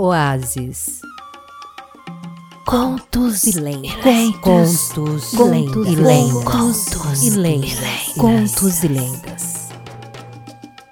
[0.00, 1.00] Oásis.
[2.64, 3.94] Contos e lendas.
[4.40, 6.44] Contos, e lendas.
[6.44, 8.14] Contos e lendas.
[8.16, 9.68] Contos e lendas.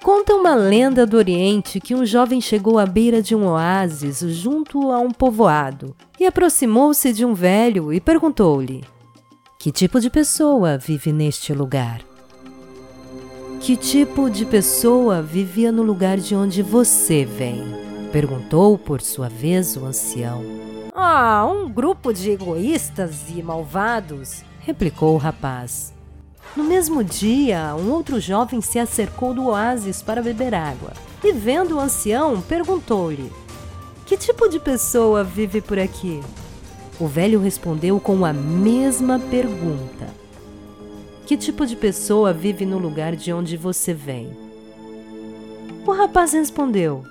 [0.03, 4.91] Conta uma lenda do Oriente que um jovem chegou à beira de um oásis junto
[4.91, 8.83] a um povoado e aproximou-se de um velho e perguntou-lhe:
[9.57, 12.01] Que tipo de pessoa vive neste lugar?
[13.61, 17.86] Que tipo de pessoa vivia no lugar de onde você vem?
[18.13, 20.43] Perguntou por sua vez o ancião.
[20.95, 25.93] Ah, um grupo de egoístas e malvados, replicou o rapaz.
[26.57, 30.93] No mesmo dia, um outro jovem se acercou do oásis para beber água
[31.23, 33.31] e, vendo o ancião, perguntou-lhe:
[34.07, 36.21] Que tipo de pessoa vive por aqui?
[36.99, 40.07] O velho respondeu com a mesma pergunta:
[41.27, 44.31] Que tipo de pessoa vive no lugar de onde você vem?
[45.87, 47.05] O rapaz respondeu: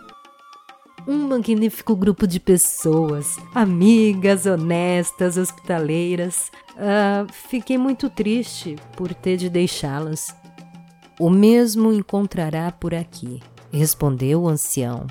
[1.07, 6.51] um magnífico grupo de pessoas, amigas, honestas, hospitaleiras.
[6.77, 10.35] Ah, fiquei muito triste por ter de deixá-las.
[11.19, 15.07] O mesmo encontrará por aqui, respondeu o ancião.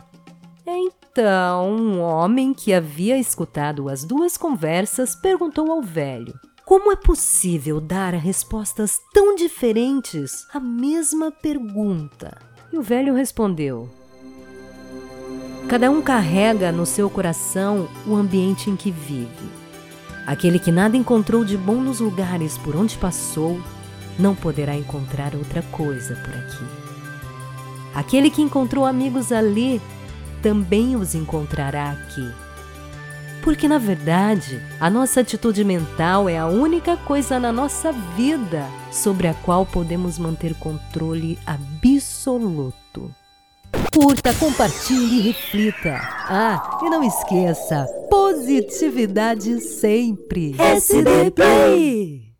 [0.66, 6.34] Então, um homem que havia escutado as duas conversas perguntou ao velho:
[6.66, 12.36] Como é possível dar respostas tão diferentes à mesma pergunta?
[12.72, 13.88] E o velho respondeu:
[15.68, 19.48] Cada um carrega no seu coração o ambiente em que vive.
[20.26, 23.58] Aquele que nada encontrou de bom nos lugares por onde passou,
[24.18, 26.64] não poderá encontrar outra coisa por aqui.
[27.94, 29.80] Aquele que encontrou amigos ali,
[30.42, 32.30] também os encontrará aqui.
[33.42, 39.28] Porque, na verdade, a nossa atitude mental é a única coisa na nossa vida sobre
[39.28, 43.14] a qual podemos manter controle absoluto.
[43.94, 46.00] Curta, compartilhe e reflita.
[46.28, 50.56] Ah, e não esqueça, positividade sempre.
[50.58, 52.33] SD Play!